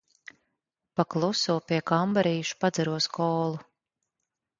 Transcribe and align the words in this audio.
Pa 0.99 1.03
kluso 1.15 1.57
pie 1.71 1.77
kambarīša 1.91 2.57
padzeros 2.65 3.09
kolu. 3.19 3.61